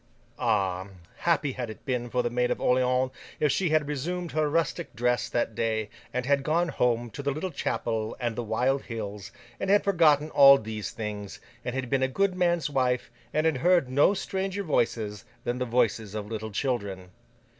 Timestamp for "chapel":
7.51-8.17